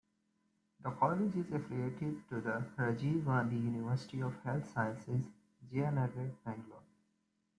[0.81, 5.25] The college is affiliated to the Rajiv Gandhi University of Health Sciences,
[5.71, 6.81] Jayanagar, Bangalore.